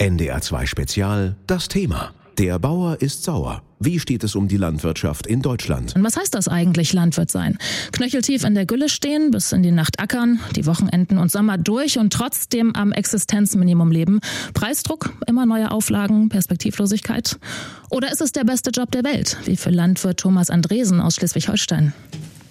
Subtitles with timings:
[0.00, 2.14] NDR 2 Spezial Das Thema.
[2.38, 3.64] Der Bauer ist sauer.
[3.80, 5.96] Wie steht es um die Landwirtschaft in Deutschland?
[5.96, 7.58] Und was heißt das eigentlich, Landwirt sein?
[7.90, 11.98] Knöcheltief in der Gülle stehen, bis in die Nacht ackern, die Wochenenden und Sommer durch
[11.98, 14.20] und trotzdem am Existenzminimum leben.
[14.54, 17.36] Preisdruck, immer neue Auflagen, Perspektivlosigkeit?
[17.90, 21.92] Oder ist es der beste Job der Welt, wie für Landwirt Thomas Andresen aus Schleswig-Holstein?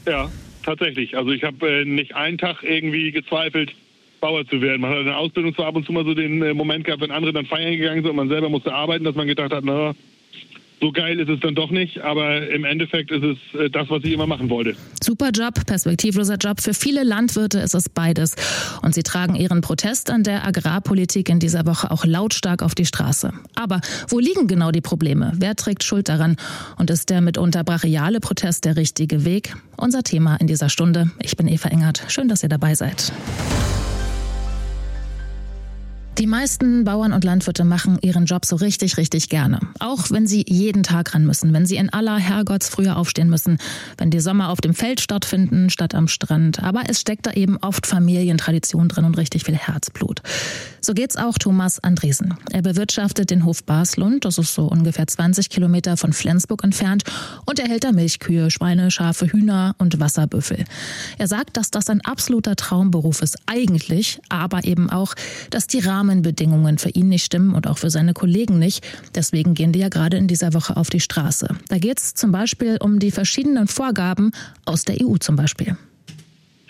[0.05, 0.29] Ja,
[0.65, 1.15] tatsächlich.
[1.15, 3.71] Also ich habe äh, nicht einen Tag irgendwie gezweifelt,
[4.19, 4.81] Bauer zu werden.
[4.81, 7.01] Man hat in der Ausbildung zwar ab und zu mal so den äh, Moment gehabt,
[7.01, 9.63] wenn andere dann feiern gegangen sind und man selber musste arbeiten, dass man gedacht hat,
[9.63, 9.93] na,
[10.79, 14.03] so geil ist es dann doch nicht, aber im Endeffekt ist es äh, das, was
[14.03, 14.75] ich immer machen wollte.
[15.01, 16.61] Super Job, perspektivloser Job.
[16.61, 18.35] Für viele Landwirte ist es beides.
[18.83, 22.85] Und sie tragen ihren Protest an der Agrarpolitik in dieser Woche auch lautstark auf die
[22.85, 23.33] Straße.
[23.55, 25.31] Aber wo liegen genau die Probleme?
[25.35, 26.37] Wer trägt Schuld daran?
[26.77, 29.55] Und ist der mitunter brachiale Protest der richtige Weg?
[29.77, 31.11] Unser Thema in dieser Stunde.
[31.23, 32.03] Ich bin Eva Engert.
[32.07, 33.11] Schön, dass ihr dabei seid.
[36.17, 39.59] Die meisten Bauern und Landwirte machen ihren Job so richtig, richtig gerne.
[39.77, 43.59] Auch wenn sie jeden Tag ran müssen, wenn sie in aller Herrgottsfrühe aufstehen müssen,
[43.99, 46.63] wenn die Sommer auf dem Feld stattfinden statt am Strand.
[46.63, 50.23] Aber es steckt da eben oft Familientradition drin und richtig viel Herzblut.
[50.81, 52.33] So geht's auch Thomas Andresen.
[52.51, 57.03] Er bewirtschaftet den Hof Baslund, das ist so ungefähr 20 Kilometer von Flensburg entfernt,
[57.45, 60.63] und er hält da Milchkühe, Schweine, Schafe, Hühner und Wasserbüffel.
[61.19, 65.13] Er sagt, dass das ein absoluter Traumberuf ist, eigentlich, aber eben auch,
[65.51, 68.85] dass die Rahmen Rahmenbedingungen für ihn nicht stimmen und auch für seine Kollegen nicht.
[69.15, 71.49] Deswegen gehen die ja gerade in dieser Woche auf die Straße.
[71.67, 74.31] Da geht es zum Beispiel um die verschiedenen Vorgaben
[74.65, 75.77] aus der EU zum Beispiel.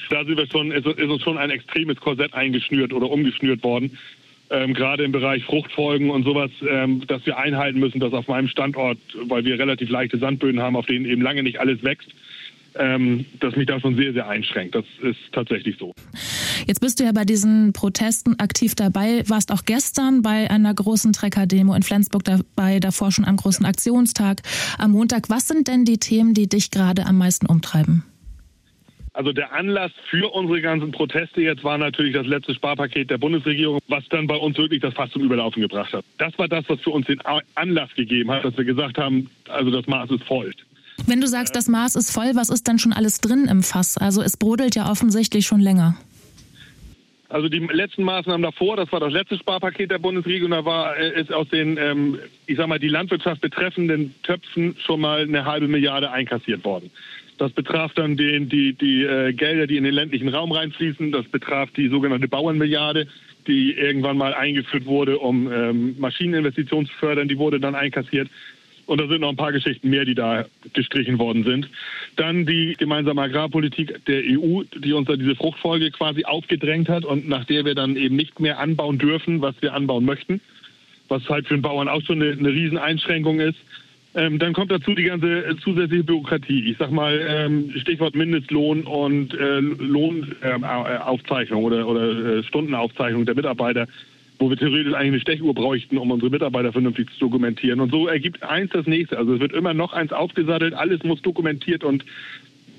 [0.10, 3.98] Da sind wir schon, ist, uns schon ein extremes Korsett eingeschnürt oder umgeschnürt worden.
[4.50, 8.48] Ähm, gerade im Bereich Fruchtfolgen und sowas, ähm, dass wir einhalten müssen, dass auf meinem
[8.48, 12.10] Standort, weil wir relativ leichte Sandböden haben, auf denen eben lange nicht alles wächst,
[12.76, 14.76] ähm, dass mich das schon sehr, sehr einschränkt.
[14.76, 15.94] Das ist tatsächlich so.
[16.66, 21.14] Jetzt bist du ja bei diesen Protesten aktiv dabei, warst auch gestern bei einer großen
[21.14, 24.42] Trecker-Demo in Flensburg dabei, davor schon am großen Aktionstag
[24.78, 25.30] am Montag.
[25.30, 28.04] Was sind denn die Themen, die dich gerade am meisten umtreiben?
[29.18, 33.80] Also der Anlass für unsere ganzen Proteste jetzt war natürlich das letzte Sparpaket der Bundesregierung,
[33.88, 36.06] was dann bei uns wirklich das Fass zum Überlaufen gebracht hat.
[36.20, 37.20] Das war das, was für uns den
[37.56, 40.54] Anlass gegeben hat, dass wir gesagt haben, also das Maß ist voll.
[41.08, 43.98] Wenn du sagst, das Maß ist voll, was ist denn schon alles drin im Fass?
[43.98, 45.96] Also es brodelt ja offensichtlich schon länger.
[47.30, 51.20] Also die letzten Maßnahmen davor, das war das letzte Sparpaket der Bundesregierung, da war äh,
[51.20, 55.68] ist aus den, ähm, ich sag mal, die Landwirtschaft betreffenden Töpfen schon mal eine halbe
[55.68, 56.90] Milliarde einkassiert worden.
[57.38, 61.12] Das betraf dann den, die, die äh, Gelder, die in den ländlichen Raum reinfließen.
[61.12, 63.08] Das betraf die sogenannte Bauernmilliarde,
[63.46, 67.28] die irgendwann mal eingeführt wurde, um ähm, Maschineninvestitionen zu fördern.
[67.28, 68.30] Die wurde dann einkassiert.
[68.88, 71.70] Und da sind noch ein paar Geschichten mehr, die da gestrichen worden sind.
[72.16, 77.28] Dann die gemeinsame Agrarpolitik der EU, die uns da diese Fruchtfolge quasi aufgedrängt hat und
[77.28, 80.40] nach der wir dann eben nicht mehr anbauen dürfen, was wir anbauen möchten.
[81.10, 83.58] Was halt für den Bauern auch schon eine, eine Rieseneinschränkung ist.
[84.16, 86.72] Ähm, dann kommt dazu die ganze zusätzliche Bürokratie.
[86.72, 93.36] Ich sag mal, ähm, Stichwort Mindestlohn und äh, Lohnaufzeichnung äh, oder, oder äh, Stundenaufzeichnung der
[93.36, 93.86] Mitarbeiter
[94.40, 97.80] wo wir theoretisch eigentlich eine Stechuhr bräuchten, um unsere Mitarbeiter vernünftig zu dokumentieren.
[97.80, 99.18] Und so ergibt eins das nächste.
[99.18, 102.06] Also es wird immer noch eins aufgesattelt, alles muss dokumentiert und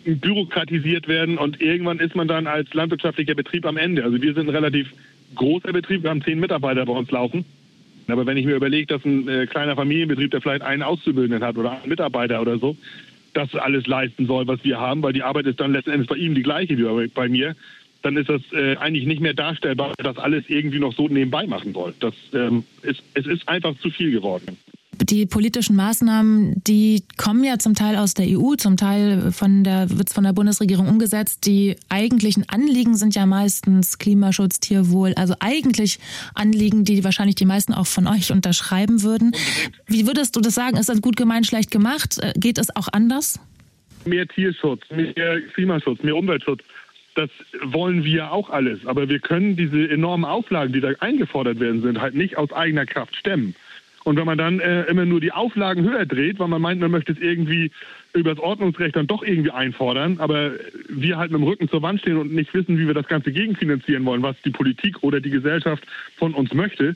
[0.04, 4.04] bürokratisiert werden und irgendwann ist man dann als landwirtschaftlicher Betrieb am Ende.
[4.04, 4.88] Also wir sind ein relativ
[5.34, 7.44] großer Betrieb, wir haben zehn Mitarbeiter bei uns laufen.
[8.06, 11.58] Aber wenn ich mir überlege, dass ein äh, kleiner Familienbetrieb, der vielleicht einen Auszubildenden hat
[11.58, 12.74] oder einen Mitarbeiter oder so,
[13.34, 16.16] das alles leisten soll, was wir haben, weil die Arbeit ist dann letzten Endes bei
[16.16, 17.54] ihm die gleiche wie bei mir,
[18.02, 21.72] dann ist das äh, eigentlich nicht mehr darstellbar, dass alles irgendwie noch so nebenbei machen
[21.72, 21.94] soll.
[22.00, 24.56] Das ähm, ist, es ist einfach zu viel geworden.
[25.00, 29.96] Die politischen Maßnahmen, die kommen ja zum Teil aus der EU, zum Teil von der,
[29.96, 31.46] wird von der Bundesregierung umgesetzt.
[31.46, 36.00] Die eigentlichen Anliegen sind ja meistens Klimaschutz, Tierwohl, also eigentlich
[36.34, 39.32] Anliegen, die wahrscheinlich die meisten auch von euch unterschreiben würden.
[39.86, 40.76] Wie würdest du das sagen?
[40.76, 42.18] Ist das gut gemeint, schlecht gemacht?
[42.20, 43.38] Äh, geht es auch anders?
[44.04, 46.62] Mehr Tierschutz, mehr Klimaschutz, mehr Umweltschutz
[47.18, 47.30] das
[47.62, 48.86] wollen wir auch alles.
[48.86, 52.86] Aber wir können diese enormen Auflagen, die da eingefordert werden sind, halt nicht aus eigener
[52.86, 53.54] Kraft stemmen.
[54.04, 56.90] Und wenn man dann äh, immer nur die Auflagen höher dreht, weil man meint, man
[56.90, 57.70] möchte es irgendwie
[58.14, 60.52] über das Ordnungsrecht dann doch irgendwie einfordern, aber
[60.88, 63.32] wir halt mit dem Rücken zur Wand stehen und nicht wissen, wie wir das Ganze
[63.32, 65.84] gegenfinanzieren wollen, was die Politik oder die Gesellschaft
[66.16, 66.94] von uns möchte,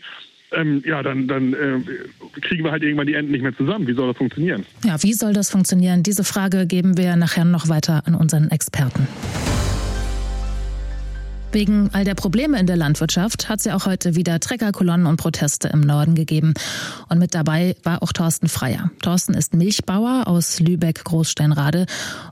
[0.52, 3.86] ähm, ja, dann, dann äh, kriegen wir halt irgendwann die Enden nicht mehr zusammen.
[3.86, 4.64] Wie soll das funktionieren?
[4.84, 6.02] Ja, wie soll das funktionieren?
[6.02, 9.06] Diese Frage geben wir nachher noch weiter an unseren Experten.
[11.52, 15.18] Wegen all der Probleme in der Landwirtschaft hat es ja auch heute wieder Treckerkolonnen und
[15.18, 16.54] Proteste im Norden gegeben.
[17.10, 18.90] Und mit dabei war auch Thorsten Freier.
[19.02, 21.84] Thorsten ist Milchbauer aus Lübeck-Großsteinrade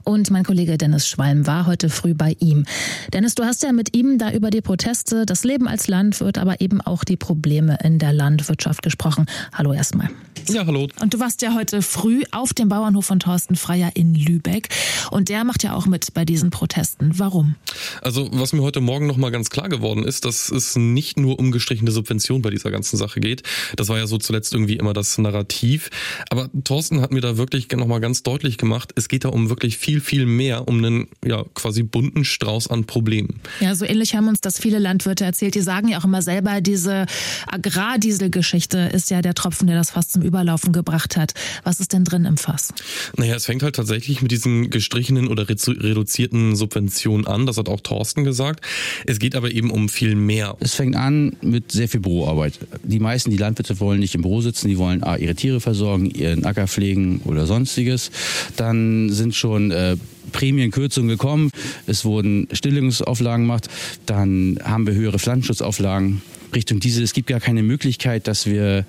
[0.04, 2.64] und mein Kollege Dennis Schwalm war heute früh bei ihm.
[3.12, 6.62] Dennis, du hast ja mit ihm da über die Proteste, das Leben als Landwirt, aber
[6.62, 9.26] eben auch die Probleme in der Landwirtschaft gesprochen.
[9.52, 10.08] Hallo erstmal.
[10.48, 10.88] Ja, hallo.
[11.02, 14.68] Und du warst ja heute früh auf dem Bauernhof von Thorsten Freier in Lübeck
[15.10, 17.18] und der macht ja auch mit bei diesen Protesten.
[17.18, 17.56] Warum?
[18.00, 21.50] Also, was mir heute Morgen nochmal ganz klar geworden ist, dass es nicht nur um
[21.50, 23.42] gestrichene Subvention bei dieser ganzen Sache geht.
[23.74, 25.90] Das war ja so zuletzt irgendwie immer das Narrativ.
[26.30, 29.78] Aber Thorsten hat mir da wirklich nochmal ganz deutlich gemacht, es geht da um wirklich
[29.78, 33.40] viel, viel mehr, um einen ja quasi bunten Strauß an Problemen.
[33.58, 35.56] Ja, so ähnlich haben uns das viele Landwirte erzählt.
[35.56, 37.06] Die sagen ja auch immer selber, diese
[37.48, 41.34] Agrardieselgeschichte ist ja der Tropfen, der das Fass zum Überlaufen gebracht hat.
[41.64, 42.72] Was ist denn drin im Fass?
[43.16, 47.46] Naja, es fängt halt tatsächlich mit diesen gestrichenen oder reduzierten Subventionen an.
[47.46, 48.64] Das hat auch Thorsten gesagt.
[49.06, 50.56] Es geht aber eben um viel mehr.
[50.60, 52.58] Es fängt an mit sehr viel Büroarbeit.
[52.82, 56.10] Die meisten, die Landwirte wollen nicht im Büro sitzen, die wollen A, ihre Tiere versorgen,
[56.10, 58.10] ihren Acker pflegen oder sonstiges.
[58.56, 59.96] Dann sind schon äh,
[60.32, 61.50] Prämienkürzungen gekommen.
[61.86, 63.68] Es wurden Stillungsauflagen gemacht.
[64.06, 66.22] Dann haben wir höhere Pflanzenschutzauflagen
[66.54, 67.02] Richtung Diesel.
[67.04, 68.84] Es gibt gar keine Möglichkeit, dass wir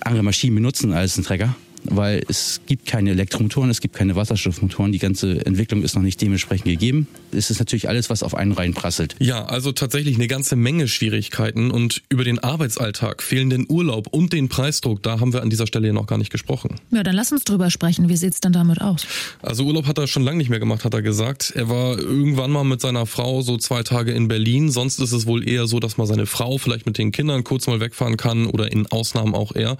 [0.00, 4.92] andere Maschinen benutzen als ein Trecker weil es gibt keine Elektromotoren, es gibt keine Wasserstoffmotoren.
[4.92, 7.06] Die ganze Entwicklung ist noch nicht dementsprechend gegeben.
[7.32, 9.16] Es ist natürlich alles, was auf einen reinprasselt.
[9.18, 14.48] Ja, also tatsächlich eine ganze Menge Schwierigkeiten und über den Arbeitsalltag, fehlenden Urlaub und den
[14.48, 16.76] Preisdruck, da haben wir an dieser Stelle ja noch gar nicht gesprochen.
[16.90, 18.08] Ja, dann lass uns drüber sprechen.
[18.08, 19.06] Wie sieht's denn damit aus?
[19.42, 21.52] Also Urlaub hat er schon lange nicht mehr gemacht, hat er gesagt.
[21.56, 24.70] Er war irgendwann mal mit seiner Frau so zwei Tage in Berlin.
[24.70, 27.66] Sonst ist es wohl eher so, dass mal seine Frau vielleicht mit den Kindern kurz
[27.66, 29.76] mal wegfahren kann oder in Ausnahmen auch er.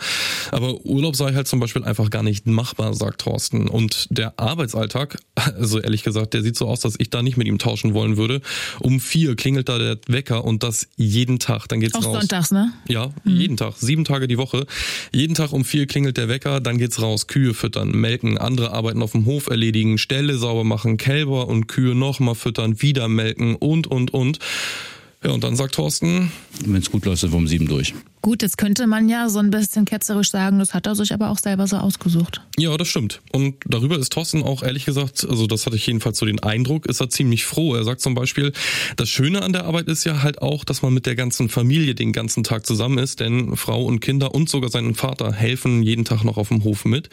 [0.50, 3.69] Aber Urlaub sei halt zum Beispiel einfach gar nicht machbar, sagt Thorsten.
[3.69, 7.47] Und der Arbeitsalltag, also ehrlich gesagt, der sieht so aus, dass ich da nicht mit
[7.47, 8.41] ihm tauschen wollen würde.
[8.81, 11.69] Um vier klingelt da der Wecker und das jeden Tag.
[11.69, 12.21] Dann geht's Auch raus.
[12.21, 12.73] sonntags, ne?
[12.89, 13.37] Ja, mhm.
[13.37, 13.75] jeden Tag.
[13.77, 14.67] Sieben Tage die Woche.
[15.12, 17.27] Jeden Tag um vier klingelt der Wecker, dann geht's raus.
[17.27, 21.94] Kühe füttern, melken, andere Arbeiten auf dem Hof erledigen, Ställe sauber machen, Kälber und Kühe
[21.94, 24.39] nochmal füttern, wieder melken und, und, und.
[25.24, 26.32] Ja, und dann sagt Thorsten.
[26.64, 27.94] Wenn es gut läuft, sind wir um sieben durch.
[28.22, 31.30] Gut, jetzt könnte man ja so ein bisschen ketzerisch sagen, das hat er sich aber
[31.30, 32.40] auch selber so ausgesucht.
[32.56, 33.20] Ja, das stimmt.
[33.32, 36.86] Und darüber ist Thorsten auch ehrlich gesagt, also das hatte ich jedenfalls so den Eindruck,
[36.86, 37.74] ist er ziemlich froh.
[37.74, 38.52] Er sagt zum Beispiel,
[38.96, 41.96] das Schöne an der Arbeit ist ja halt auch, dass man mit der ganzen Familie
[41.96, 46.04] den ganzen Tag zusammen ist, denn Frau und Kinder und sogar seinen Vater helfen jeden
[46.04, 47.10] Tag noch auf dem Hof mit.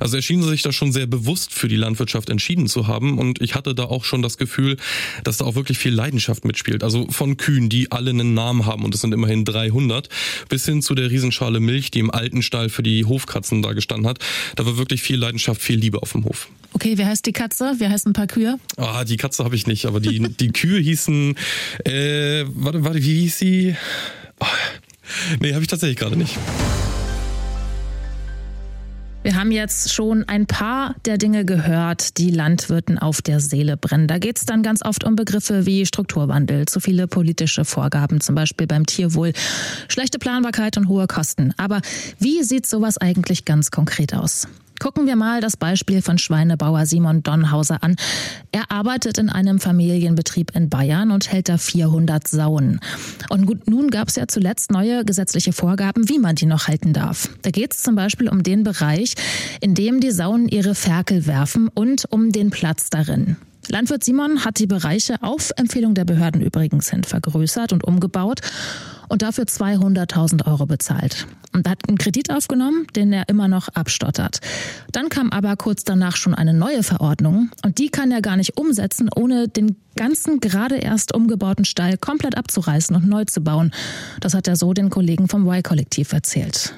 [0.00, 3.40] Also er schien sich da schon sehr bewusst für die Landwirtschaft entschieden zu haben und
[3.40, 4.76] ich hatte da auch schon das Gefühl,
[5.24, 6.84] dass da auch wirklich viel Leidenschaft mitspielt.
[6.84, 10.08] Also von Kühen, die alle einen Namen haben und es sind immerhin 300
[10.48, 14.08] bis hin zu der Riesenschale Milch, die im alten Stall für die Hofkatzen da gestanden
[14.08, 14.18] hat.
[14.54, 16.48] Da war wirklich viel Leidenschaft, viel Liebe auf dem Hof.
[16.72, 17.74] Okay, wie heißt die Katze?
[17.78, 18.60] Wie heißen ein paar Kühe?
[18.76, 21.34] Ah, die Katze habe ich nicht, aber die, die Kühe hießen,
[21.84, 23.76] äh, warte, warte, wie hieß sie?
[24.38, 24.46] Oh,
[25.40, 26.38] nee, habe ich tatsächlich gerade nicht.
[29.22, 34.08] Wir haben jetzt schon ein paar der Dinge gehört, die Landwirten auf der Seele brennen.
[34.08, 38.34] Da geht es dann ganz oft um Begriffe wie Strukturwandel, zu viele politische Vorgaben, zum
[38.34, 39.32] Beispiel beim Tierwohl,
[39.86, 41.54] schlechte Planbarkeit und hohe Kosten.
[41.56, 41.82] Aber
[42.18, 44.48] wie sieht sowas eigentlich ganz konkret aus?
[44.82, 47.94] Gucken wir mal das Beispiel von Schweinebauer Simon Donhauser an.
[48.50, 52.80] Er arbeitet in einem Familienbetrieb in Bayern und hält da 400 Sauen.
[53.28, 56.92] Und gut, nun gab es ja zuletzt neue gesetzliche Vorgaben, wie man die noch halten
[56.92, 57.28] darf.
[57.42, 59.14] Da geht es zum Beispiel um den Bereich,
[59.60, 63.36] in dem die Sauen ihre Ferkel werfen und um den Platz darin.
[63.68, 68.40] Landwirt Simon hat die Bereiche auf Empfehlung der Behörden übrigens hin vergrößert und umgebaut
[69.12, 71.26] und dafür 200.000 Euro bezahlt.
[71.52, 74.40] Und hat einen Kredit aufgenommen, den er immer noch abstottert.
[74.90, 78.56] Dann kam aber kurz danach schon eine neue Verordnung und die kann er gar nicht
[78.56, 83.72] umsetzen, ohne den ganzen gerade erst umgebauten Stall komplett abzureißen und neu zu bauen.
[84.20, 86.72] Das hat er so den Kollegen vom Y-Kollektiv erzählt.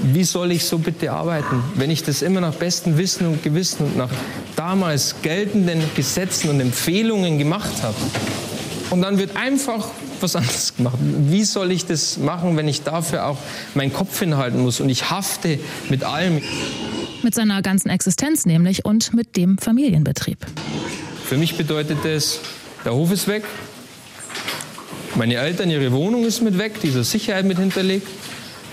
[0.00, 3.86] Wie soll ich so bitte arbeiten, wenn ich das immer nach bestem Wissen und Gewissen
[3.86, 4.10] und nach
[4.56, 7.94] damals geltenden Gesetzen und Empfehlungen gemacht habe?
[8.90, 9.88] Und dann wird einfach
[10.20, 10.98] was anderes gemacht.
[11.00, 13.38] Wie soll ich das machen, wenn ich dafür auch
[13.74, 15.58] meinen Kopf hinhalten muss und ich hafte
[15.90, 16.40] mit allem?
[17.22, 20.38] Mit seiner ganzen Existenz nämlich und mit dem Familienbetrieb.
[21.24, 22.40] Für mich bedeutet das,
[22.84, 23.44] der Hof ist weg,
[25.14, 28.06] meine Eltern, ihre Wohnung ist mit weg, diese Sicherheit mit hinterlegt.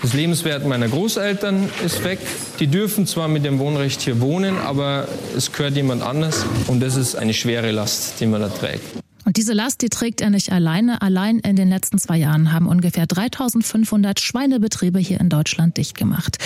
[0.02, 2.20] Das Lebenswert meiner Großeltern ist weg.
[2.60, 6.44] Die dürfen zwar mit dem Wohnrecht hier wohnen, aber es gehört jemand anders.
[6.68, 9.05] Und das ist eine schwere Last, die man da trägt.
[9.36, 11.02] Diese Last, die trägt er nicht alleine.
[11.02, 16.38] Allein in den letzten zwei Jahren haben ungefähr 3500 Schweinebetriebe hier in Deutschland dicht gemacht.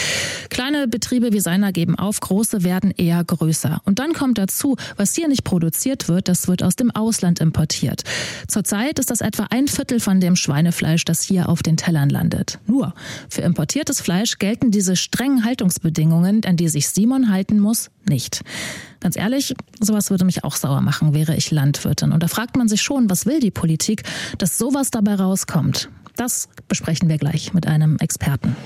[0.48, 3.80] Kleine Betriebe wie seiner geben auf, große werden eher größer.
[3.84, 8.02] Und dann kommt dazu, was hier nicht produziert wird, das wird aus dem Ausland importiert.
[8.48, 12.58] Zurzeit ist das etwa ein Viertel von dem Schweinefleisch, das hier auf den Tellern landet.
[12.66, 12.94] Nur
[13.28, 18.42] für importiertes Fleisch gelten diese strengen Haltungsbedingungen, an die sich Simon halten muss, nicht.
[19.00, 22.12] Ganz ehrlich, sowas würde mich auch sauer machen, wäre ich Landwirtin.
[22.12, 24.02] Und da fragt man sich schon, was will die Politik,
[24.38, 25.88] dass sowas dabei rauskommt?
[26.16, 28.56] Das besprechen wir gleich mit einem Experten.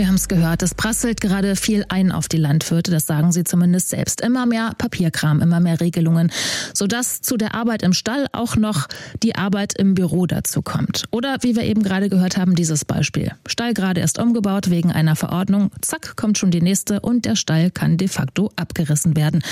[0.00, 3.44] Wir haben es gehört, es prasselt gerade viel ein auf die Landwirte, das sagen sie
[3.44, 4.22] zumindest selbst.
[4.22, 6.32] Immer mehr Papierkram, immer mehr Regelungen,
[6.72, 8.88] sodass zu der Arbeit im Stall auch noch
[9.22, 11.04] die Arbeit im Büro dazu kommt.
[11.10, 13.32] Oder wie wir eben gerade gehört haben, dieses Beispiel.
[13.46, 17.70] Stall gerade erst umgebaut wegen einer Verordnung, zack, kommt schon die nächste und der Stall
[17.70, 19.42] kann de facto abgerissen werden,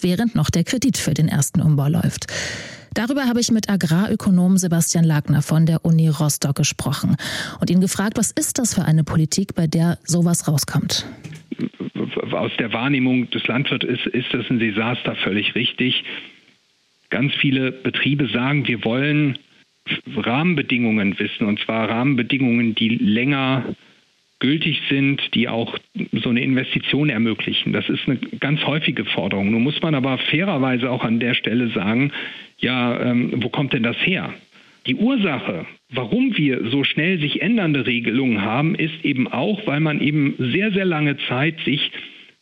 [0.00, 2.28] während noch der Kredit für den ersten Umbau läuft.
[2.96, 7.16] Darüber habe ich mit Agrarökonom Sebastian Lagner von der Uni Rostock gesprochen
[7.60, 11.04] und ihn gefragt, was ist das für eine Politik, bei der sowas rauskommt?
[12.32, 16.04] Aus der Wahrnehmung des Landwirts ist, ist das ein Desaster völlig richtig.
[17.10, 19.38] Ganz viele Betriebe sagen, wir wollen
[20.16, 23.74] Rahmenbedingungen wissen, und zwar Rahmenbedingungen, die länger
[24.46, 25.76] gültig sind, die auch
[26.12, 27.72] so eine Investition ermöglichen.
[27.72, 29.50] Das ist eine ganz häufige Forderung.
[29.50, 32.12] Nun muss man aber fairerweise auch an der Stelle sagen,
[32.58, 34.32] ja, ähm, wo kommt denn das her?
[34.86, 40.00] Die Ursache, warum wir so schnell sich ändernde Regelungen haben, ist eben auch, weil man
[40.00, 41.90] eben sehr, sehr lange Zeit sich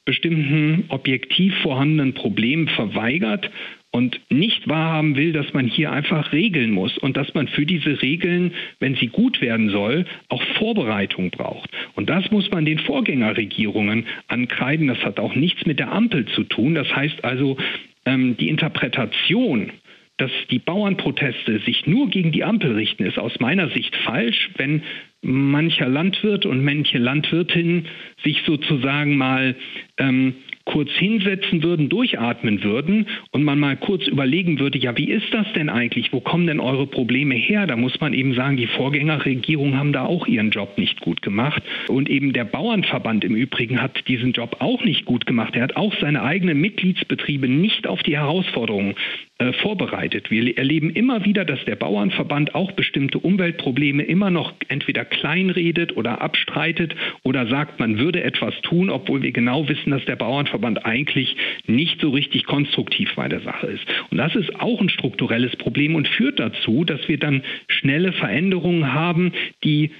[0.05, 3.51] bestimmten objektiv vorhandenen Problemen verweigert
[3.95, 8.03] und nicht wahrhaben will, dass man hier einfach regeln muss und dass man für diese
[8.03, 11.71] Regeln, wenn sie gut werden soll, auch Vorbereitung braucht.
[11.95, 14.89] Und das muss man den Vorgängerregierungen ankreiden.
[14.89, 16.75] Das hat auch nichts mit der Ampel zu tun.
[16.75, 17.57] Das heißt also,
[18.05, 19.71] ähm, die Interpretation
[20.17, 24.83] dass die Bauernproteste sich nur gegen die Ampel richten, ist aus meiner Sicht falsch, wenn
[25.23, 27.87] mancher Landwirt und manche Landwirtin
[28.23, 29.57] sich sozusagen mal
[29.99, 35.33] ähm, kurz hinsetzen würden, durchatmen würden und man mal kurz überlegen würde, ja, wie ist
[35.33, 36.13] das denn eigentlich?
[36.13, 37.67] Wo kommen denn eure Probleme her?
[37.67, 41.63] Da muss man eben sagen, die Vorgängerregierungen haben da auch ihren Job nicht gut gemacht.
[41.89, 45.55] Und eben der Bauernverband im Übrigen hat diesen Job auch nicht gut gemacht.
[45.55, 48.95] Er hat auch seine eigenen Mitgliedsbetriebe nicht auf die Herausforderungen
[49.39, 50.31] äh, vorbereitet.
[50.31, 56.23] Wir erleben immer wieder, dass der Bauernverband auch bestimmte Umweltprobleme immer noch entweder kleinredet oder
[56.23, 61.37] abstreitet oder sagt, man würde etwas tun, obwohl wir genau wissen, dass der Bauernverband eigentlich
[61.67, 63.85] nicht so richtig konstruktiv bei der Sache ist.
[64.11, 68.93] Und das ist auch ein strukturelles Problem und führt dazu, dass wir dann schnelle Veränderungen
[68.93, 69.33] haben,
[69.65, 69.91] die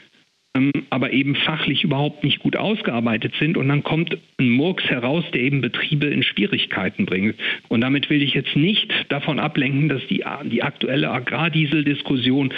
[0.91, 5.41] aber eben fachlich überhaupt nicht gut ausgearbeitet sind und dann kommt ein Murks heraus, der
[5.41, 7.35] eben Betriebe in Schwierigkeiten bringt.
[7.69, 12.53] Und damit will ich jetzt nicht davon ablenken, dass die, die aktuelle Agrardieseldiskussion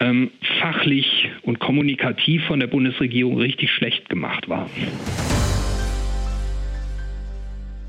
[0.00, 4.68] ähm, fachlich und kommunikativ von der Bundesregierung richtig schlecht gemacht war.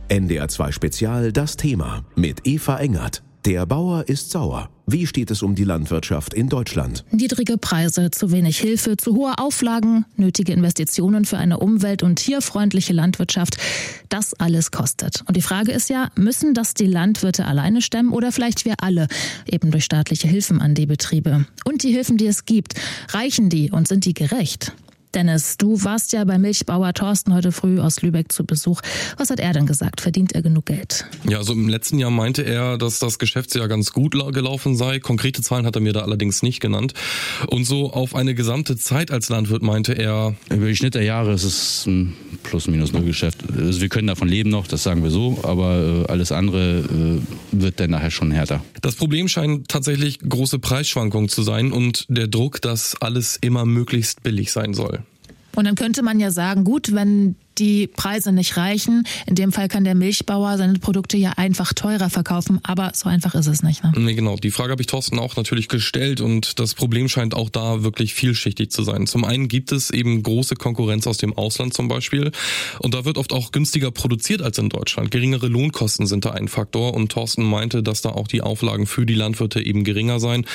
[0.09, 3.23] NDR 2 Spezial Das Thema mit Eva Engert.
[3.45, 4.69] Der Bauer ist sauer.
[4.85, 7.03] Wie steht es um die Landwirtschaft in Deutschland?
[7.09, 12.93] Niedrige Preise, zu wenig Hilfe, zu hohe Auflagen, nötige Investitionen für eine umwelt- und tierfreundliche
[12.93, 13.57] Landwirtschaft.
[14.09, 15.23] Das alles kostet.
[15.27, 19.07] Und die Frage ist ja, müssen das die Landwirte alleine stemmen oder vielleicht wir alle,
[19.47, 21.47] eben durch staatliche Hilfen an die Betriebe?
[21.65, 22.75] Und die Hilfen, die es gibt,
[23.09, 24.73] reichen die und sind die gerecht?
[25.13, 28.81] Dennis, du warst ja bei Milchbauer Thorsten heute früh aus Lübeck zu Besuch.
[29.17, 29.99] Was hat er denn gesagt?
[29.99, 31.05] Verdient er genug Geld?
[31.27, 34.99] Ja, also im letzten Jahr meinte er, dass das Geschäftsjahr ganz gut gelaufen sei.
[34.99, 36.93] Konkrete Zahlen hat er mir da allerdings nicht genannt.
[37.47, 40.35] Und so auf eine gesamte Zeit als Landwirt meinte er.
[40.49, 43.43] Über die Schnitt der Jahre ist es ein Plus-Minus-Null-Geschäft.
[43.57, 47.21] Also wir können davon leben noch, das sagen wir so, aber äh, alles andere äh,
[47.51, 48.63] wird dann nachher schon härter.
[48.81, 54.23] Das Problem scheint tatsächlich große Preisschwankungen zu sein und der Druck, dass alles immer möglichst
[54.23, 55.00] billig sein soll.
[55.55, 59.07] Und dann könnte man ja sagen, gut, wenn die Preise nicht reichen.
[59.25, 63.35] In dem Fall kann der Milchbauer seine Produkte ja einfach teurer verkaufen, aber so einfach
[63.35, 63.83] ist es nicht.
[63.83, 63.91] Ne?
[63.95, 64.35] Nee, genau.
[64.35, 68.13] Die Frage habe ich Thorsten auch natürlich gestellt und das Problem scheint auch da wirklich
[68.13, 69.07] vielschichtig zu sein.
[69.07, 72.31] Zum einen gibt es eben große Konkurrenz aus dem Ausland zum Beispiel
[72.79, 75.11] und da wird oft auch günstiger produziert als in Deutschland.
[75.11, 79.05] Geringere Lohnkosten sind da ein Faktor und Thorsten meinte, dass da auch die Auflagen für
[79.05, 80.45] die Landwirte eben geringer seien.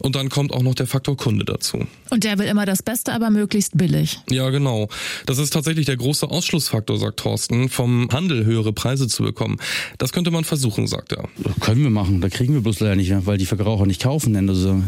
[0.00, 1.86] Und dann kommt auch noch der Faktor Kunde dazu.
[2.10, 4.20] Und der will immer das Beste, aber möglichst billig.
[4.30, 4.88] Ja, genau.
[5.26, 9.58] Das ist tatsächlich der große Aus Ausschlussfaktor, sagt Thorsten, vom Handel höhere Preise zu bekommen.
[9.98, 11.28] Das könnte man versuchen, sagt er.
[11.38, 14.34] Das können wir machen, da kriegen wir bloß leider nicht, weil die Verbraucher nicht kaufen.
[14.48, 14.82] Also.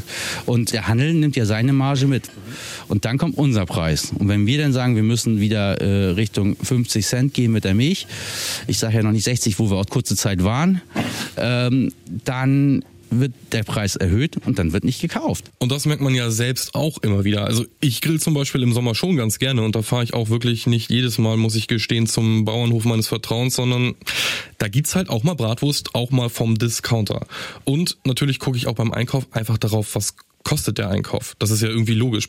[0.46, 2.28] Und der Handel nimmt ja seine Marge mit.
[2.88, 4.12] Und dann kommt unser Preis.
[4.18, 7.74] Und wenn wir dann sagen, wir müssen wieder äh, Richtung 50 Cent gehen mit der
[7.74, 8.08] Milch,
[8.66, 10.82] ich sage ja noch nicht 60, wo wir auch kurze Zeit waren,
[11.36, 11.92] ähm,
[12.24, 12.84] dann
[13.20, 15.50] wird der Preis erhöht und dann wird nicht gekauft.
[15.58, 17.44] Und das merkt man ja selbst auch immer wieder.
[17.44, 20.28] Also ich grill zum Beispiel im Sommer schon ganz gerne und da fahre ich auch
[20.28, 23.94] wirklich nicht jedes Mal, muss ich gestehen, zum Bauernhof meines Vertrauens, sondern
[24.58, 27.26] da gibt's halt auch mal Bratwurst, auch mal vom Discounter.
[27.64, 31.34] Und natürlich gucke ich auch beim Einkauf einfach darauf, was kostet der Einkauf.
[31.38, 32.28] Das ist ja irgendwie logisch.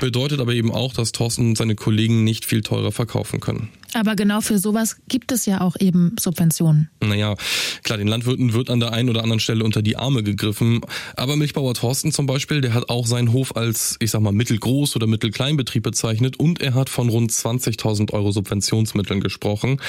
[0.00, 3.68] Bedeutet aber eben auch, dass Thorsten und seine Kollegen nicht viel teurer verkaufen können.
[3.94, 6.88] Aber genau für sowas gibt es ja auch eben Subventionen.
[7.00, 7.34] Naja,
[7.82, 10.80] klar, den Landwirten wird an der einen oder anderen Stelle unter die Arme gegriffen.
[11.16, 14.96] Aber Milchbauer Thorsten zum Beispiel, der hat auch seinen Hof als, ich sag mal, mittelgroß
[14.96, 19.80] oder mittelkleinbetrieb bezeichnet und er hat von rund 20.000 Euro Subventionsmitteln gesprochen.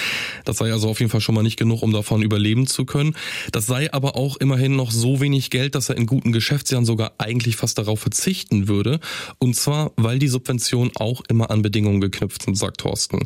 [0.45, 3.15] Das sei also auf jeden Fall schon mal nicht genug, um davon überleben zu können.
[3.51, 7.13] Das sei aber auch immerhin noch so wenig Geld, dass er in guten Geschäftsjahren sogar
[7.19, 9.00] eigentlich fast darauf verzichten würde.
[9.38, 13.19] Und zwar, weil die Subventionen auch immer an Bedingungen geknüpft sind, sagt Thorsten.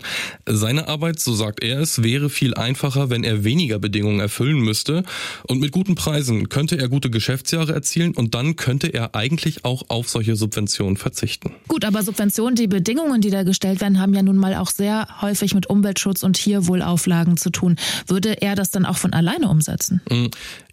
[0.68, 5.06] Seine Arbeit, so sagt er es, wäre viel einfacher, wenn er weniger Bedingungen erfüllen müsste.
[5.48, 9.84] Und mit guten Preisen könnte er gute Geschäftsjahre erzielen und dann könnte er eigentlich auch
[9.88, 11.54] auf solche Subventionen verzichten.
[11.70, 15.08] Gut, aber Subventionen, die Bedingungen, die da gestellt werden, haben ja nun mal auch sehr
[15.22, 17.78] häufig mit Umweltschutz und Tierwohlauflagen zu tun.
[18.06, 20.02] Würde er das dann auch von alleine umsetzen?
[20.12, 20.26] Mm,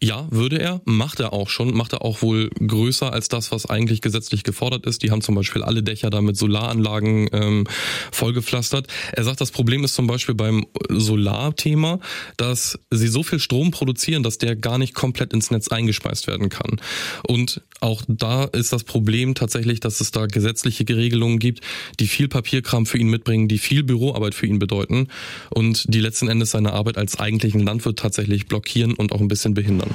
[0.02, 0.80] ja, würde er.
[0.86, 1.72] Macht er auch schon.
[1.72, 5.04] Macht er auch wohl größer als das, was eigentlich gesetzlich gefordert ist.
[5.04, 7.66] Die haben zum Beispiel alle Dächer da mit Solaranlagen ähm,
[8.10, 8.88] vollgepflastert.
[9.12, 12.00] Er sagt, das Problem ist zum Beispiel beim Solarthema,
[12.36, 16.48] dass sie so viel Strom produzieren, dass der gar nicht komplett ins Netz eingespeist werden
[16.48, 16.80] kann.
[17.26, 21.60] Und auch da ist das Problem tatsächlich, dass es da gesetzliche Regelungen gibt,
[22.00, 25.08] die viel Papierkram für ihn mitbringen, die viel Büroarbeit für ihn bedeuten
[25.50, 29.54] und die letzten Endes seine Arbeit als eigentlichen Landwirt tatsächlich blockieren und auch ein bisschen
[29.54, 29.90] behindern.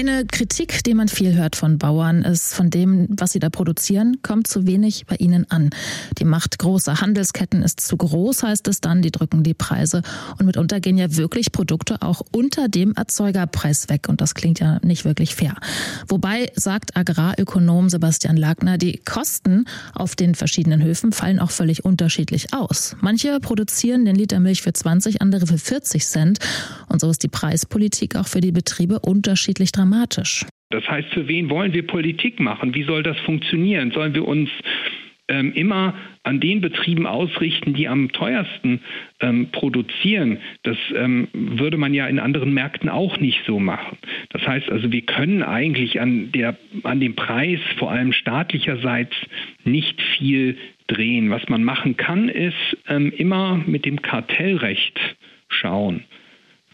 [0.00, 4.22] Eine Kritik, die man viel hört von Bauern, ist, von dem, was sie da produzieren,
[4.22, 5.68] kommt zu wenig bei ihnen an.
[6.16, 10.00] Die Macht großer Handelsketten ist zu groß, heißt es dann, die drücken die Preise.
[10.38, 14.08] Und mitunter gehen ja wirklich Produkte auch unter dem Erzeugerpreis weg.
[14.08, 15.54] Und das klingt ja nicht wirklich fair.
[16.08, 22.54] Wobei, sagt Agrarökonom Sebastian Lagner, die Kosten auf den verschiedenen Höfen fallen auch völlig unterschiedlich
[22.54, 22.96] aus.
[23.02, 26.38] Manche produzieren den Liter Milch für 20, andere für 40 Cent.
[26.88, 29.89] Und so ist die Preispolitik auch für die Betriebe unterschiedlich dramatisch.
[30.70, 32.74] Das heißt, für wen wollen wir Politik machen?
[32.74, 33.90] Wie soll das funktionieren?
[33.90, 34.48] Sollen wir uns
[35.30, 38.80] ähm, immer an den Betrieben ausrichten, die am teuersten
[39.20, 40.38] ähm, produzieren.
[40.64, 43.96] Das ähm, würde man ja in anderen Märkten auch nicht so machen.
[44.30, 49.14] Das heißt also, wir können eigentlich an, der, an dem Preis, vor allem staatlicherseits,
[49.64, 51.30] nicht viel drehen.
[51.30, 54.98] Was man machen kann, ist ähm, immer mit dem Kartellrecht
[55.48, 56.04] schauen.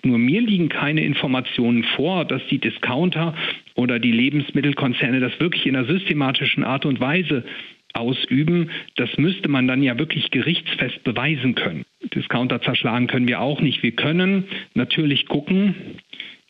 [0.07, 3.35] Nur mir liegen keine Informationen vor, dass die Discounter
[3.75, 7.45] oder die Lebensmittelkonzerne das wirklich in einer systematischen Art und Weise
[7.93, 8.71] ausüben.
[8.95, 11.85] Das müsste man dann ja wirklich gerichtsfest beweisen können.
[12.15, 13.83] Discounter zerschlagen können wir auch nicht.
[13.83, 15.75] Wir können natürlich gucken,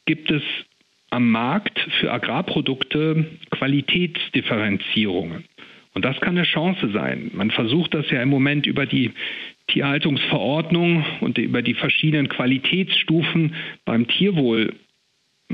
[0.05, 0.43] gibt es
[1.09, 5.45] am Markt für Agrarprodukte Qualitätsdifferenzierungen.
[5.95, 7.31] Und das kann eine Chance sein.
[7.33, 9.13] Man versucht das ja im Moment über die
[9.69, 14.75] Tierhaltungsverordnung und über die verschiedenen Qualitätsstufen beim Tierwohl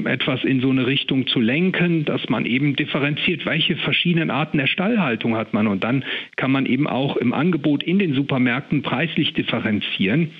[0.05, 4.67] etwas in so eine Richtung zu lenken, dass man eben differenziert, welche verschiedenen Arten der
[4.67, 5.67] Stallhaltung hat man.
[5.67, 6.05] Und dann
[6.37, 10.31] kann man eben auch im Angebot in den Supermärkten preislich differenzieren.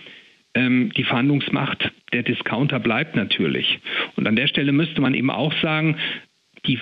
[0.55, 3.79] Ähm, die Verhandlungsmacht der Discounter bleibt natürlich.
[4.17, 5.97] Und an der Stelle müsste man eben auch sagen,
[6.67, 6.79] die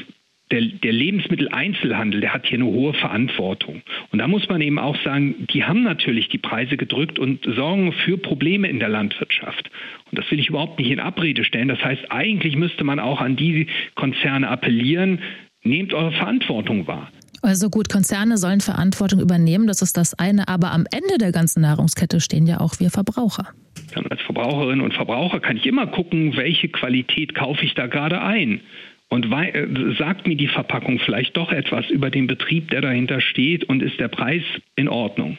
[0.50, 3.82] der, der Lebensmitteleinzelhandel, der hat hier eine hohe Verantwortung.
[4.10, 7.92] Und da muss man eben auch sagen, die haben natürlich die Preise gedrückt und sorgen
[7.92, 9.70] für Probleme in der Landwirtschaft.
[10.10, 11.68] Und das will ich überhaupt nicht in Abrede stellen.
[11.68, 15.20] Das heißt, eigentlich müsste man auch an die Konzerne appellieren,
[15.62, 17.10] nehmt eure Verantwortung wahr.
[17.42, 21.62] Also gut, Konzerne sollen Verantwortung übernehmen, das ist das eine, aber am Ende der ganzen
[21.62, 23.48] Nahrungskette stehen ja auch wir Verbraucher.
[24.10, 28.60] Als Verbraucherinnen und Verbraucher kann ich immer gucken, welche Qualität kaufe ich da gerade ein.
[29.10, 29.66] Und äh,
[29.98, 33.98] sagt mir die Verpackung vielleicht doch etwas über den Betrieb, der dahinter steht und ist
[33.98, 34.42] der Preis
[34.76, 35.36] in Ordnung?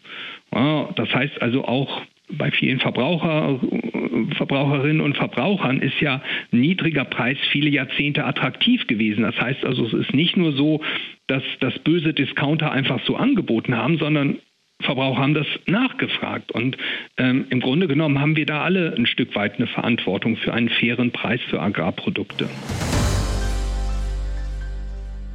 [0.54, 2.02] Ja, das heißt also auch
[2.38, 3.60] bei vielen Verbraucher,
[4.36, 9.24] Verbraucherinnen und Verbrauchern ist ja niedriger Preis viele Jahrzehnte attraktiv gewesen.
[9.24, 10.82] Das heißt also, es ist nicht nur so,
[11.28, 14.38] dass das böse Discounter einfach so angeboten haben, sondern
[14.82, 16.52] Verbraucher haben das nachgefragt.
[16.52, 16.78] Und
[17.18, 20.70] ähm, im Grunde genommen haben wir da alle ein Stück weit eine Verantwortung für einen
[20.70, 22.50] fairen Preis für Agrarprodukte.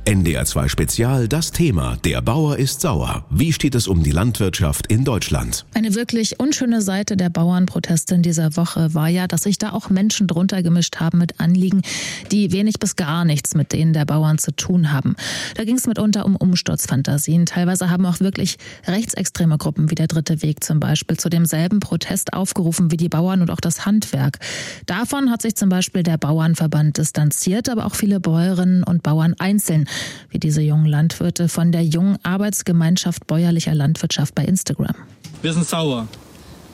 [0.06, 3.24] NDR2 Spezial das Thema Der Bauer ist sauer.
[3.28, 5.66] Wie steht es um die Landwirtschaft in Deutschland?
[5.74, 9.90] Eine wirklich unschöne Seite der Bauernproteste in dieser Woche war ja, dass sich da auch
[9.90, 11.82] Menschen drunter gemischt haben mit Anliegen,
[12.30, 15.16] die wenig bis gar nichts mit denen der Bauern zu tun haben.
[15.56, 17.44] Da ging es mitunter um Umsturzfantasien.
[17.44, 22.32] Teilweise haben auch wirklich rechtsextreme Gruppen wie der Dritte Weg zum Beispiel zu demselben Protest
[22.32, 24.38] aufgerufen wie die Bauern und auch das Handwerk.
[24.86, 29.88] Davon hat sich zum Beispiel der Bauernverband distanziert, aber auch viele Bäuerinnen und Bauern einzeln
[30.30, 34.94] wie diese jungen Landwirte von der jungen Arbeitsgemeinschaft bäuerlicher Landwirtschaft bei Instagram.
[35.42, 36.08] Wir sind sauer.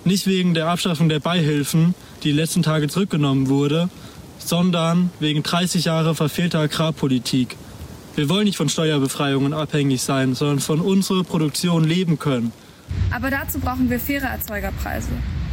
[0.04, 3.88] Nicht wegen der Abschaffung der Beihilfen, die die letzten Tage zurückgenommen wurde,
[4.38, 7.56] sondern wegen 30 Jahre verfehlter Agrarpolitik.
[8.14, 12.52] Wir wollen nicht von Steuerbefreiungen abhängig sein, sondern von unserer Produktion leben können.
[13.10, 15.12] Aber dazu brauchen wir faire Erzeugerpreise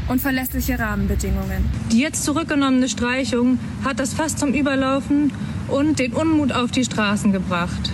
[0.09, 1.65] und verlässliche Rahmenbedingungen.
[1.91, 5.31] Die jetzt zurückgenommene Streichung hat das fast zum Überlaufen
[5.71, 7.91] und den Unmut auf die Straßen gebracht.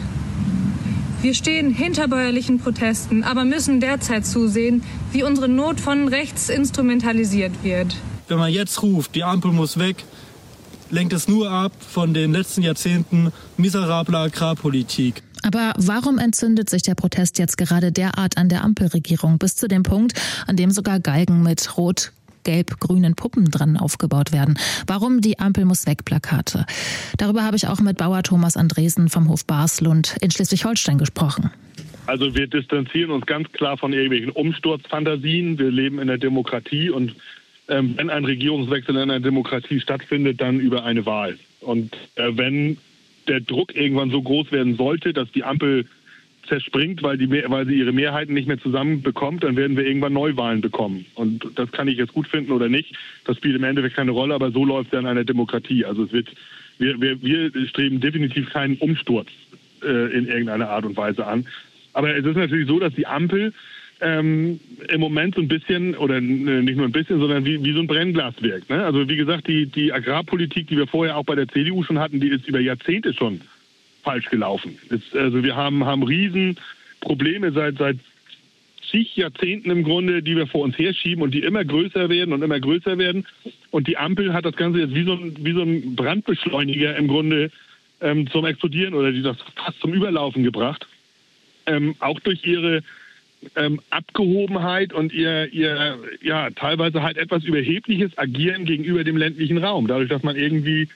[1.21, 7.63] Wir stehen hinter bäuerlichen Protesten, aber müssen derzeit zusehen, wie unsere Not von rechts instrumentalisiert
[7.63, 7.95] wird.
[8.27, 10.03] Wenn man jetzt ruft, die Ampel muss weg,
[10.91, 15.23] lenkt es nur ab von den letzten Jahrzehnten miserabler Agrarpolitik.
[15.41, 19.83] Aber warum entzündet sich der Protest jetzt gerade derart an der Ampelregierung bis zu dem
[19.83, 20.13] Punkt,
[20.47, 22.11] an dem sogar Galgen mit Rot
[22.45, 24.57] gelb-grünen Puppen dran aufgebaut werden.
[24.87, 26.65] Warum die Ampel muss weg Plakate?
[27.17, 31.51] Darüber habe ich auch mit Bauer Thomas Andresen vom Hof Baslund in Schleswig-Holstein gesprochen.
[32.05, 35.59] Also wir distanzieren uns ganz klar von irgendwelchen Umsturzfantasien.
[35.59, 37.15] Wir leben in der Demokratie und
[37.67, 41.37] ähm, wenn ein Regierungswechsel in einer Demokratie stattfindet, dann über eine Wahl.
[41.61, 42.77] Und äh, wenn
[43.27, 45.87] der Druck irgendwann so groß werden sollte, dass die Ampel
[46.47, 50.61] zerspringt, weil, die, weil sie ihre Mehrheiten nicht mehr zusammenbekommt, dann werden wir irgendwann Neuwahlen
[50.61, 51.05] bekommen.
[51.15, 52.95] Und das kann ich jetzt gut finden oder nicht.
[53.25, 55.85] Das spielt im Endeffekt keine Rolle, aber so läuft es ja in einer Demokratie.
[55.85, 56.29] Also es wird,
[56.77, 59.29] wir, wir, wir streben definitiv keinen Umsturz
[59.83, 61.47] äh, in irgendeiner Art und Weise an.
[61.93, 63.53] Aber es ist natürlich so, dass die Ampel
[64.01, 67.79] ähm, im Moment so ein bisschen, oder nicht nur ein bisschen, sondern wie, wie so
[67.79, 68.69] ein Brennglas wirkt.
[68.69, 68.83] Ne?
[68.83, 72.19] Also wie gesagt, die, die Agrarpolitik, die wir vorher auch bei der CDU schon hatten,
[72.19, 73.41] die ist über Jahrzehnte schon
[74.05, 74.77] falsch gelaufen.
[74.89, 77.97] Es, also wir haben, haben Riesenprobleme seit, seit
[78.89, 82.41] zig Jahrzehnten im Grunde, die wir vor uns herschieben und die immer größer werden und
[82.41, 83.25] immer größer werden.
[83.71, 87.07] Und die Ampel hat das Ganze jetzt wie so ein, wie so ein Brandbeschleuniger im
[87.07, 87.51] Grunde
[87.99, 90.87] ähm, zum Explodieren oder die das fast zum Überlaufen gebracht.
[91.65, 92.83] Ähm, auch durch ihre
[93.55, 99.87] ähm, Abgehobenheit und ihr, ihr ja teilweise halt etwas überhebliches Agieren gegenüber dem ländlichen Raum.
[99.87, 100.87] Dadurch, dass man irgendwie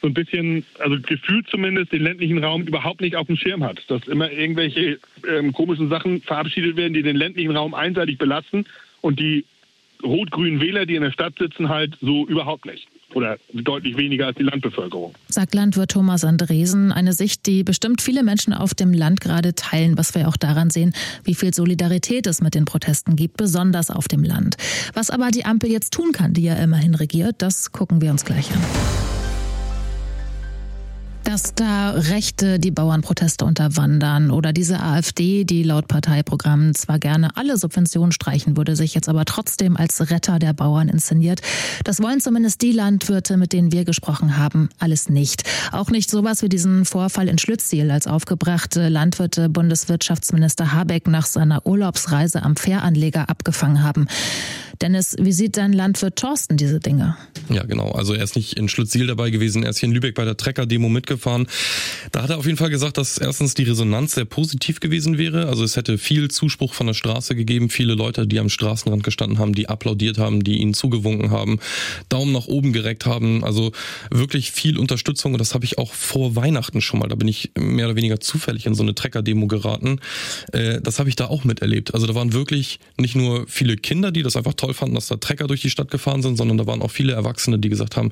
[0.00, 3.82] so ein bisschen, also gefühlt zumindest, den ländlichen Raum überhaupt nicht auf dem Schirm hat.
[3.88, 8.66] Dass immer irgendwelche ähm, komischen Sachen verabschiedet werden, die den ländlichen Raum einseitig belasten
[9.00, 9.44] und die
[10.02, 12.88] rot-grünen Wähler, die in der Stadt sitzen, halt so überhaupt nicht.
[13.14, 15.14] Oder deutlich weniger als die Landbevölkerung.
[15.28, 16.92] Sagt Landwirt Thomas Andresen.
[16.92, 20.70] Eine Sicht, die bestimmt viele Menschen auf dem Land gerade teilen, was wir auch daran
[20.70, 20.92] sehen,
[21.24, 24.56] wie viel Solidarität es mit den Protesten gibt, besonders auf dem Land.
[24.92, 28.24] Was aber die Ampel jetzt tun kann, die ja immerhin regiert, das gucken wir uns
[28.24, 28.85] gleich an
[31.36, 37.58] dass da Rechte die Bauernproteste unterwandern oder diese AfD, die laut Parteiprogramm zwar gerne alle
[37.58, 41.42] Subventionen streichen würde, sich jetzt aber trotzdem als Retter der Bauern inszeniert.
[41.84, 45.42] Das wollen zumindest die Landwirte, mit denen wir gesprochen haben, alles nicht.
[45.72, 51.66] Auch nicht sowas wie diesen Vorfall in Schlütziel, als aufgebrachte Landwirte Bundeswirtschaftsminister Habeck nach seiner
[51.66, 54.08] Urlaubsreise am Fähranleger abgefangen haben.
[54.82, 57.16] Dennis, wie sieht dein Landwirt Thorsten diese Dinge?
[57.48, 57.92] Ja, genau.
[57.92, 60.36] Also er ist nicht in Schlütziel dabei gewesen, er ist hier in Lübeck bei der
[60.36, 61.46] Trecker-Demo mitgefahren.
[62.12, 65.46] Da hat er auf jeden Fall gesagt, dass erstens die Resonanz sehr positiv gewesen wäre.
[65.46, 69.38] Also es hätte viel Zuspruch von der Straße gegeben, viele Leute, die am Straßenrand gestanden
[69.38, 71.58] haben, die applaudiert haben, die ihn zugewunken haben,
[72.08, 73.44] Daumen nach oben gereckt haben.
[73.44, 73.72] Also
[74.10, 77.08] wirklich viel Unterstützung und das habe ich auch vor Weihnachten schon mal.
[77.08, 80.00] Da bin ich mehr oder weniger zufällig in so eine Trecker-Demo geraten.
[80.52, 81.94] Äh, das habe ich da auch miterlebt.
[81.94, 85.06] Also da waren wirklich nicht nur viele Kinder, die das einfach toll toll fanden, dass
[85.06, 87.96] da Trecker durch die Stadt gefahren sind, sondern da waren auch viele Erwachsene, die gesagt
[87.96, 88.10] haben,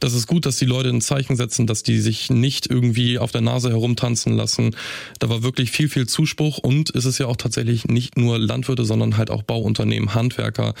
[0.00, 3.32] das ist gut, dass die Leute ein Zeichen setzen, dass die sich nicht irgendwie auf
[3.32, 4.76] der Nase herumtanzen lassen.
[5.18, 8.84] Da war wirklich viel, viel Zuspruch und es ist ja auch tatsächlich nicht nur Landwirte,
[8.84, 10.74] sondern halt auch Bauunternehmen, Handwerker.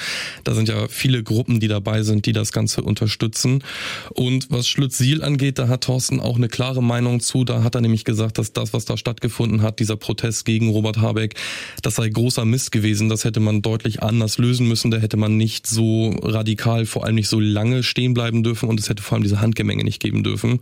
[0.44, 3.64] Da sind ja viele Gruppen, die dabei sind, die das Ganze unterstützen.
[4.10, 7.44] Und was Schlütziel angeht, da hat Thorsten auch eine klare Meinung zu.
[7.44, 10.98] Da hat er nämlich gesagt, dass das, was da stattgefunden hat, dieser Protest gegen Robert
[10.98, 11.34] Habeck,
[11.80, 13.08] das sei großer Mist gewesen.
[13.08, 14.90] Das hätte man deutlich anders lösen müssen.
[14.90, 18.68] Da hätte hätte man nicht so radikal, vor allem nicht so lange stehen bleiben dürfen
[18.68, 20.58] und es hätte vor allem diese Handgemenge nicht geben dürfen.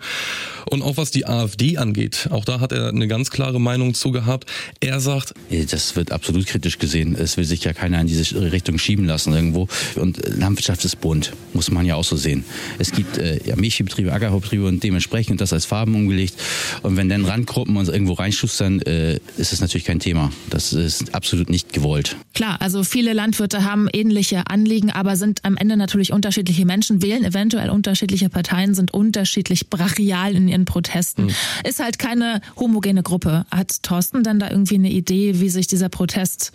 [0.70, 4.12] Und auch was die AfD angeht, auch da hat er eine ganz klare Meinung zu
[4.12, 4.50] gehabt.
[4.80, 5.32] Er sagt,
[5.70, 7.16] das wird absolut kritisch gesehen.
[7.18, 9.68] Es will sich ja keiner in diese Richtung schieben lassen irgendwo.
[9.96, 12.44] Und Landwirtschaft ist bunt, muss man ja auch so sehen.
[12.78, 16.34] Es gibt äh, ja, Milchbetriebe, Ackerbaubetriebe und dementsprechend das als Farben umgelegt.
[16.82, 20.30] Und wenn dann Randgruppen uns irgendwo reinschustern, äh, ist es natürlich kein Thema.
[20.50, 22.16] Das ist absolut nicht gewollt.
[22.34, 27.24] Klar, also viele Landwirte haben ähnliche Anliegen, aber sind am Ende natürlich unterschiedliche Menschen, wählen
[27.24, 31.26] eventuell unterschiedliche Parteien, sind unterschiedlich brachial in ihren Protesten.
[31.26, 31.30] Mhm.
[31.68, 33.46] Ist halt keine homogene Gruppe.
[33.50, 36.52] Hat Thorsten dann da irgendwie eine Idee, wie sich dieser Protest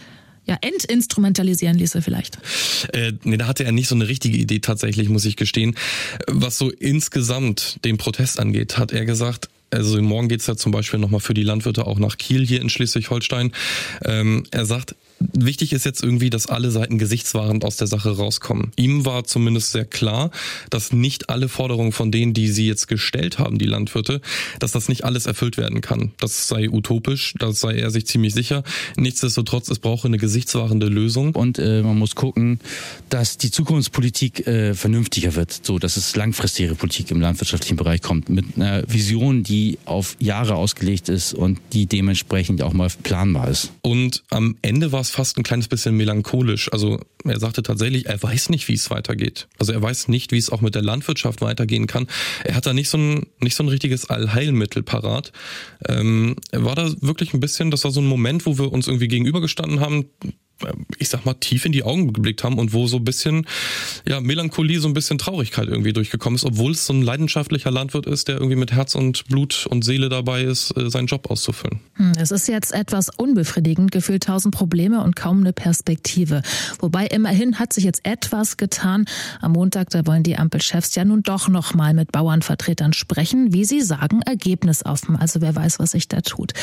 [0.48, 2.38] ja, entinstrumentalisieren ließe vielleicht.
[2.94, 5.76] Äh, nee, da hatte er nicht so eine richtige Idee tatsächlich, muss ich gestehen.
[6.28, 11.00] Was so insgesamt den Protest angeht, hat er gesagt, also morgen geht's ja zum Beispiel
[11.00, 13.52] nochmal für die Landwirte auch nach Kiel hier in Schleswig-Holstein.
[14.06, 18.72] Ähm, er sagt, Wichtig ist jetzt irgendwie, dass alle Seiten gesichtswahrend aus der Sache rauskommen.
[18.76, 20.32] Ihm war zumindest sehr klar,
[20.70, 24.22] dass nicht alle Forderungen von denen, die sie jetzt gestellt haben, die Landwirte,
[24.60, 26.12] dass das nicht alles erfüllt werden kann.
[26.20, 28.64] Das sei utopisch, das sei er sich ziemlich sicher.
[28.96, 31.36] Nichtsdestotrotz, es brauche eine gesichtswahrende Lösung.
[31.36, 32.60] Und äh, man muss gucken,
[33.10, 38.30] dass die Zukunftspolitik äh, vernünftiger wird, so dass es langfristige Politik im landwirtschaftlichen Bereich kommt,
[38.30, 43.72] mit einer Vision, die auf Jahre ausgelegt ist und die dementsprechend auch mal planbar ist.
[43.82, 46.72] Und am Ende war es fast ein kleines bisschen melancholisch.
[46.72, 49.48] Also er sagte tatsächlich, er weiß nicht, wie es weitergeht.
[49.60, 52.08] Also er weiß nicht, wie es auch mit der Landwirtschaft weitergehen kann.
[52.44, 55.32] Er hat da nicht so ein, nicht so ein richtiges Allheilmittel parat.
[55.88, 59.08] Ähm, war da wirklich ein bisschen, das war so ein Moment, wo wir uns irgendwie
[59.08, 60.06] gegenübergestanden haben,
[60.98, 63.46] ich sag mal, tief in die Augen geblickt haben und wo so ein bisschen,
[64.08, 68.06] ja, Melancholie, so ein bisschen Traurigkeit irgendwie durchgekommen ist, obwohl es so ein leidenschaftlicher Landwirt
[68.06, 71.80] ist, der irgendwie mit Herz und Blut und Seele dabei ist, äh, seinen Job auszufüllen.
[71.96, 76.42] Hm, es ist jetzt etwas unbefriedigend, gefühlt tausend Probleme und kaum eine Perspektive.
[76.80, 79.06] Wobei immerhin hat sich jetzt etwas getan.
[79.42, 83.82] Am Montag, da wollen die Ampelchefs ja nun doch nochmal mit Bauernvertretern sprechen, wie sie
[83.82, 85.16] sagen, ergebnisoffen.
[85.16, 86.54] Also wer weiß, was sich da tut.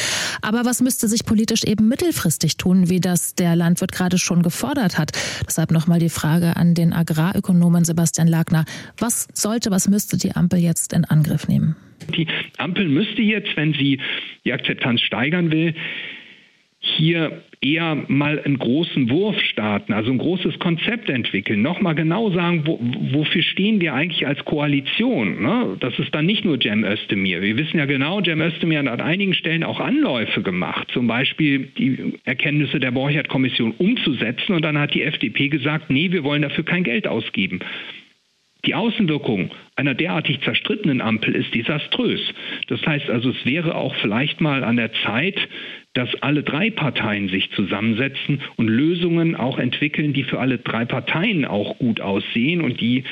[0.43, 4.43] Aber was müsste sich politisch eben mittelfristig tun, wie das der Landwirt wird gerade schon
[4.43, 5.13] gefordert hat.
[5.47, 8.65] Deshalb nochmal die Frage an den Agrarökonomen Sebastian Lagner.
[8.97, 11.77] Was sollte, was müsste die Ampel jetzt in Angriff nehmen?
[12.17, 14.01] Die Ampel müsste jetzt, wenn sie
[14.47, 15.75] die Akzeptanz steigern will,
[16.85, 22.63] hier eher mal einen großen Wurf starten, also ein großes Konzept entwickeln, nochmal genau sagen,
[22.67, 22.79] wo,
[23.13, 25.43] wofür stehen wir eigentlich als Koalition.
[25.43, 25.77] Ne?
[25.81, 27.41] Das ist dann nicht nur Cem Özdemir.
[27.41, 31.71] Wir wissen ja genau, Cem Özdemir hat an einigen Stellen auch Anläufe gemacht, zum Beispiel
[31.79, 36.65] die Erkenntnisse der Borchert-Kommission umzusetzen und dann hat die FDP gesagt, nee, wir wollen dafür
[36.65, 37.61] kein Geld ausgeben.
[38.67, 42.21] Die Außenwirkung einer derartig zerstrittenen Ampel ist desaströs.
[42.69, 45.37] Das heißt also, es wäre auch vielleicht mal an der Zeit,
[45.95, 51.45] dass alle drei Parteien sich zusammensetzen und Lösungen auch entwickeln, die für alle drei Parteien
[51.45, 53.05] auch gut aussehen und die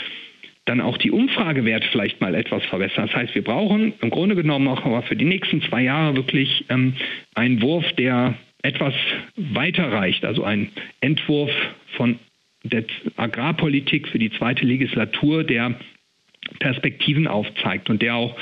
[0.64, 3.06] dann auch die Umfragewerte vielleicht mal etwas verbessern.
[3.06, 6.94] Das heißt, wir brauchen im Grunde genommen auch für die nächsten zwei Jahre wirklich ähm,
[7.34, 8.94] einen Wurf, der etwas
[9.36, 11.50] weiter reicht, also ein Entwurf
[11.96, 12.18] von
[12.62, 12.84] der
[13.16, 15.74] Agrarpolitik für die zweite Legislatur, der
[16.60, 18.36] Perspektiven aufzeigt und der auch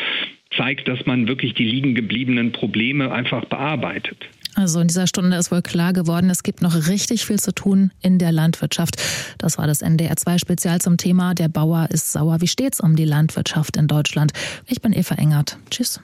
[0.57, 4.19] zeigt, dass man wirklich die liegen gebliebenen Probleme einfach bearbeitet.
[4.55, 7.93] Also in dieser Stunde ist wohl klar geworden, es gibt noch richtig viel zu tun
[8.03, 8.97] in der Landwirtschaft.
[9.39, 12.41] Das war das NDR 2 Spezial zum Thema Der Bauer ist sauer.
[12.41, 14.33] Wie steht's um die Landwirtschaft in Deutschland?
[14.67, 15.57] Ich bin Eva Engert.
[15.71, 16.01] Tschüss.